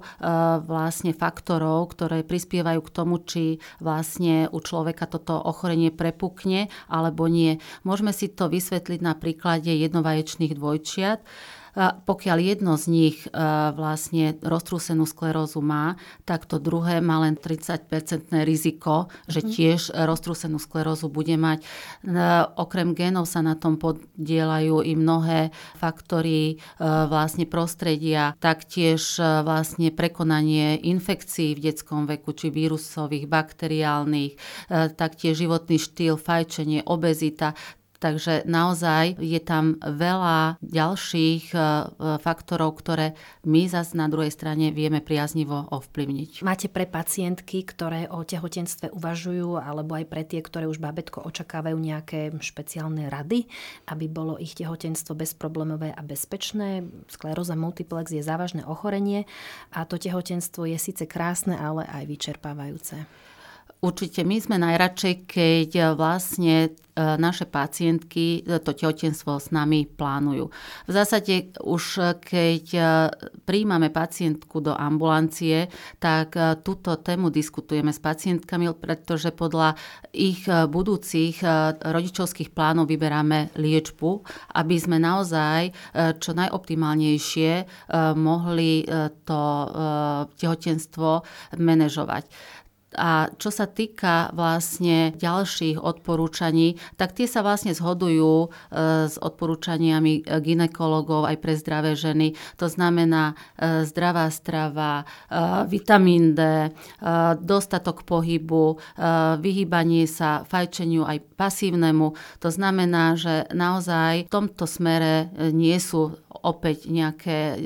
vlastne 0.64 1.12
faktorov, 1.12 1.92
ktoré 1.92 2.24
prispievajú 2.24 2.80
k 2.80 2.94
tomu, 2.94 3.20
či 3.20 3.60
vlastne 3.84 4.48
u 4.48 4.58
človeka 4.62 5.04
toto 5.04 5.36
ochorenie 5.36 5.92
prepukne 5.92 6.72
alebo 6.88 7.28
nie. 7.28 7.60
Môžeme 7.84 8.16
si 8.16 8.32
to 8.32 8.48
vysvetliť 8.48 9.00
na 9.04 9.12
príklade 9.12 9.65
prípade 9.66 9.82
jednovaječných 9.82 10.54
dvojčiat 10.54 11.20
pokiaľ 11.76 12.38
jedno 12.40 12.80
z 12.80 12.84
nich 12.88 13.16
e, 13.20 13.28
vlastne 13.76 14.40
roztrúsenú 14.40 15.04
sklerózu 15.04 15.60
má, 15.60 16.00
tak 16.24 16.48
to 16.48 16.56
druhé 16.56 17.04
má 17.04 17.20
len 17.20 17.36
30-percentné 17.36 18.48
riziko, 18.48 19.12
že 19.28 19.44
mhm. 19.44 19.48
tiež 19.52 19.80
roztrúsenú 19.92 20.56
sklerózu 20.56 21.12
bude 21.12 21.36
mať. 21.36 21.60
E, 21.60 21.64
okrem 22.56 22.96
genov 22.96 23.28
sa 23.28 23.44
na 23.44 23.60
tom 23.60 23.76
podielajú 23.76 24.80
i 24.88 24.96
mnohé 24.96 25.52
faktory 25.76 26.56
e, 26.56 26.80
vlastne 26.80 27.44
prostredia, 27.44 28.32
taktiež 28.40 29.20
vlastne 29.20 29.92
prekonanie 29.92 30.80
infekcií 30.80 31.52
v 31.52 31.70
detskom 31.70 32.08
veku, 32.08 32.32
či 32.32 32.48
vírusových, 32.48 33.28
bakteriálnych, 33.28 34.32
taktiež 34.96 35.44
životný 35.44 35.76
štýl, 35.76 36.16
fajčenie, 36.16 36.86
obezita. 36.86 37.52
Takže 37.96 38.44
naozaj 38.44 39.16
je 39.16 39.40
tam 39.40 39.80
veľa 39.80 40.60
ďalších 40.60 41.52
e, 41.52 41.56
e, 41.56 41.62
faktorov, 42.20 42.76
ktoré 42.80 43.16
my 43.48 43.68
zase 43.68 43.96
na 43.96 44.06
druhej 44.06 44.28
strane 44.28 44.68
vieme 44.72 45.00
priaznivo 45.00 45.68
ovplyvniť. 45.72 46.44
Máte 46.44 46.68
pre 46.68 46.84
pacientky, 46.84 47.64
ktoré 47.64 48.08
o 48.12 48.20
tehotenstve 48.20 48.92
uvažujú, 48.92 49.56
alebo 49.56 49.96
aj 49.96 50.04
pre 50.08 50.22
tie, 50.28 50.44
ktoré 50.44 50.68
už 50.68 50.76
babetko 50.76 51.24
očakávajú 51.24 51.76
nejaké 51.80 52.36
špeciálne 52.40 53.08
rady, 53.08 53.48
aby 53.88 54.06
bolo 54.06 54.36
ich 54.36 54.52
tehotenstvo 54.52 55.16
bezproblémové 55.16 55.96
a 55.96 56.02
bezpečné. 56.04 56.84
Skleróza 57.08 57.56
multiplex 57.56 58.12
je 58.12 58.20
závažné 58.20 58.64
ochorenie 58.68 59.24
a 59.72 59.88
to 59.88 59.96
tehotenstvo 59.96 60.68
je 60.68 60.76
síce 60.76 61.04
krásne, 61.08 61.56
ale 61.56 61.88
aj 61.88 62.04
vyčerpávajúce. 62.04 63.08
Určite 63.84 64.24
my 64.24 64.36
sme 64.40 64.56
najradšej, 64.58 65.14
keď 65.28 65.70
vlastne 65.94 66.74
E, 66.96 67.20
naše 67.20 67.44
pacientky 67.44 68.40
e, 68.40 68.56
to 68.64 68.72
tehotenstvo 68.72 69.36
s 69.36 69.52
nami 69.52 69.84
plánujú. 69.84 70.48
V 70.88 70.92
zásade 70.96 71.52
už 71.60 72.16
keď 72.24 72.64
e, 72.72 72.82
príjmame 73.44 73.92
pacientku 73.92 74.64
do 74.64 74.72
ambulancie, 74.72 75.68
tak 76.00 76.32
túto 76.64 76.96
tému 76.96 77.28
diskutujeme 77.28 77.92
s 77.92 78.00
pacientkami, 78.00 78.72
pretože 78.72 79.28
podľa 79.28 79.76
ich 80.16 80.48
budúcich 80.48 81.44
rodičovských 81.84 82.56
plánov 82.56 82.88
vyberáme 82.88 83.52
liečbu, 83.60 84.24
aby 84.56 84.76
sme 84.80 84.96
naozaj 84.96 85.70
čo 86.16 86.30
najoptimálnejšie 86.32 87.50
mohli 88.16 88.86
to 89.28 89.42
tehotenstvo 90.40 91.22
manažovať. 91.60 92.24
A 92.94 93.34
čo 93.34 93.50
sa 93.50 93.66
týka 93.66 94.30
vlastne 94.30 95.10
ďalších 95.18 95.82
odporúčaní, 95.82 96.78
tak 96.94 97.18
tie 97.18 97.26
sa 97.26 97.42
vlastne 97.42 97.74
zhodujú 97.74 98.46
e, 98.46 98.48
s 99.10 99.18
odporúčaniami 99.18 100.22
ginekologov 100.38 101.26
aj 101.26 101.36
pre 101.42 101.58
zdravé 101.58 101.98
ženy. 101.98 102.38
To 102.62 102.70
znamená 102.70 103.34
e, 103.58 103.82
zdravá 103.90 104.30
strava, 104.30 105.02
e, 105.02 105.04
vitamín 105.66 106.38
D, 106.38 106.70
dostatok 107.42 108.06
pohybu, 108.06 108.78
vyhýbanie 109.40 110.04
sa 110.06 110.44
fajčeniu 110.46 111.04
aj 111.04 111.22
pasívnemu. 111.34 112.14
To 112.40 112.48
znamená, 112.48 113.18
že 113.18 113.48
naozaj 113.52 114.26
v 114.26 114.32
tomto 114.32 114.64
smere 114.64 115.30
nie 115.52 115.76
sú 115.80 116.16
opäť 116.44 116.88
nejaké 116.90 117.60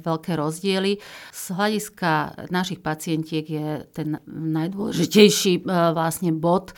veľké 0.00 0.32
rozdiely. 0.38 1.00
Z 1.32 1.44
hľadiska 1.52 2.10
našich 2.48 2.80
pacientiek 2.80 3.44
je 3.44 3.84
ten 3.90 4.20
najdôležitejší 4.28 5.60
e, 5.60 5.62
vlastne 5.92 6.30
bod, 6.32 6.72
e, 6.72 6.74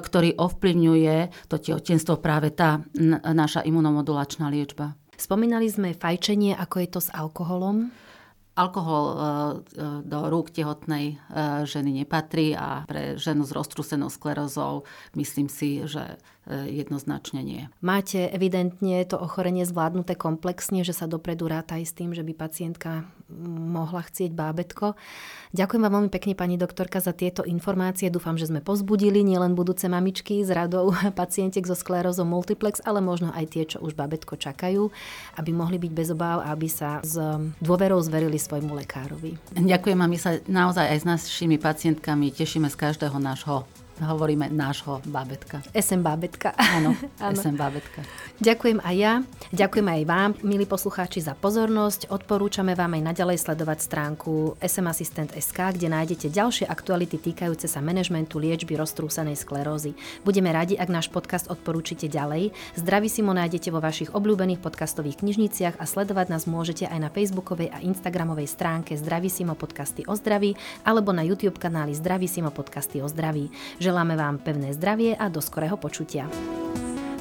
ktorý 0.00 0.36
ovplyvňuje 0.36 1.48
to 1.48 1.56
tehotenstvo 1.56 2.18
práve 2.18 2.52
tá 2.52 2.82
naša 3.24 3.64
imunomodulačná 3.64 4.48
liečba. 4.52 4.96
Spomínali 5.20 5.68
sme 5.68 5.92
fajčenie, 5.92 6.56
ako 6.56 6.76
je 6.80 6.88
to 6.88 7.00
s 7.04 7.12
alkoholom? 7.12 7.92
Alkohol 8.58 9.04
e, 9.06 9.16
do 10.04 10.18
rúk 10.26 10.50
tehotnej 10.50 11.16
ženy 11.64 12.02
nepatrí 12.02 12.52
a 12.58 12.84
pre 12.84 13.14
ženu 13.16 13.46
s 13.46 13.54
roztrusenou 13.54 14.10
sklerozou 14.10 14.84
myslím 15.14 15.46
si, 15.48 15.86
že 15.86 16.18
jednoznačne 16.50 17.40
nie. 17.46 17.62
Máte 17.78 18.26
evidentne 18.26 19.06
to 19.06 19.20
ochorenie 19.20 19.62
zvládnuté 19.62 20.18
komplexne, 20.18 20.82
že 20.82 20.96
sa 20.96 21.06
dopredu 21.06 21.46
ráta 21.46 21.78
aj 21.78 21.84
s 21.86 21.94
tým, 21.94 22.10
že 22.10 22.26
by 22.26 22.32
pacientka 22.34 23.06
mohla 23.38 24.02
chcieť 24.02 24.34
bábetko. 24.34 24.98
Ďakujem 25.50 25.82
vám 25.82 25.94
veľmi 25.98 26.10
pekne, 26.14 26.34
pani 26.38 26.54
doktorka, 26.54 27.02
za 27.02 27.10
tieto 27.10 27.42
informácie. 27.42 28.06
Dúfam, 28.06 28.38
že 28.38 28.46
sme 28.46 28.62
pozbudili 28.62 29.26
nielen 29.26 29.58
budúce 29.58 29.90
mamičky 29.90 30.42
s 30.46 30.50
radou 30.50 30.94
pacientiek 31.20 31.66
so 31.66 31.74
sklerózou 31.74 32.26
multiplex, 32.26 32.78
ale 32.86 33.02
možno 33.02 33.34
aj 33.34 33.46
tie, 33.50 33.64
čo 33.66 33.82
už 33.82 33.98
bábetko 33.98 34.38
čakajú, 34.38 34.90
aby 35.38 35.50
mohli 35.50 35.82
byť 35.82 35.92
bez 35.94 36.08
obáv 36.14 36.42
a 36.46 36.54
aby 36.54 36.68
sa 36.70 37.02
s 37.02 37.18
dôverou 37.58 37.98
zverili 38.02 38.38
svojmu 38.38 38.78
lekárovi. 38.84 39.38
Ďakujem 39.58 39.98
a 39.98 40.06
my 40.06 40.18
sa 40.18 40.30
naozaj 40.46 40.86
aj 40.86 40.98
s 41.02 41.06
našimi 41.06 41.58
pacientkami 41.58 42.30
tešíme 42.30 42.70
z 42.70 42.76
každého 42.78 43.18
nášho 43.18 43.66
hovoríme 44.06 44.48
nášho 44.48 45.04
bábetka. 45.04 45.60
SM 45.76 46.00
bábetka. 46.00 46.56
Áno, 46.56 46.96
SM 47.36 47.56
bábetka. 47.56 48.04
Ďakujem 48.40 48.80
aj 48.80 48.96
ja, 48.96 49.12
ďakujem 49.52 49.88
aj 49.88 50.02
vám, 50.08 50.30
milí 50.40 50.64
poslucháči, 50.64 51.20
za 51.20 51.36
pozornosť. 51.36 52.08
Odporúčame 52.08 52.72
vám 52.72 52.96
aj 52.96 53.12
naďalej 53.12 53.38
sledovať 53.44 53.78
stránku 53.84 54.56
SK, 54.60 55.76
kde 55.76 55.92
nájdete 55.92 56.32
ďalšie 56.32 56.64
aktuality 56.64 57.20
týkajúce 57.20 57.68
sa 57.68 57.84
manažmentu 57.84 58.40
liečby 58.40 58.80
roztrúsenej 58.80 59.36
sklerózy. 59.36 59.92
Budeme 60.24 60.48
radi, 60.54 60.80
ak 60.80 60.88
náš 60.88 61.12
podcast 61.12 61.52
odporúčite 61.52 62.08
ďalej. 62.08 62.56
Zdraví 62.80 63.12
si 63.12 63.20
mo 63.20 63.36
nájdete 63.36 63.68
vo 63.68 63.84
vašich 63.84 64.16
obľúbených 64.16 64.62
podcastových 64.64 65.20
knižniciach 65.20 65.76
a 65.76 65.84
sledovať 65.84 66.32
nás 66.32 66.48
môžete 66.48 66.88
aj 66.88 66.98
na 67.00 67.10
facebookovej 67.12 67.68
a 67.74 67.82
instagramovej 67.84 68.48
stránke 68.48 68.96
Zdravisimo 68.96 69.52
podcasty 69.52 70.06
o 70.08 70.14
zdraví 70.16 70.56
alebo 70.86 71.12
na 71.12 71.26
YouTube 71.26 71.60
kanáli 71.60 71.92
Zdravisimo 71.92 72.48
podcasty 72.54 73.04
o 73.04 73.08
zdraví. 73.10 73.52
Želáme 73.90 74.14
vám 74.14 74.38
pevné 74.38 74.70
zdravie 74.70 75.18
a 75.18 75.26
do 75.26 75.42
skorého 75.42 75.74
počutia. 75.74 76.30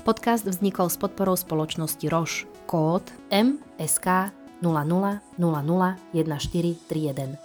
Podcast 0.05 0.45
vznikol 0.45 0.85
s 0.85 1.01
podporou 1.01 1.33
spoločnosti 1.33 2.05
Roš. 2.05 2.45
Kód 2.69 3.09
MSK 3.33 4.29
00001431. 4.61 7.41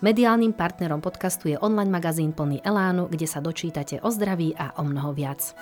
Mediálnym 0.00 0.56
partnerom 0.56 1.04
podcastu 1.04 1.52
je 1.52 1.60
online 1.60 1.92
magazín 1.92 2.32
plný 2.32 2.64
elánu, 2.64 3.12
kde 3.12 3.28
sa 3.28 3.44
dočítate 3.44 4.00
o 4.00 4.08
zdraví 4.08 4.56
a 4.56 4.72
o 4.80 4.88
mnoho 4.88 5.12
viac. 5.12 5.52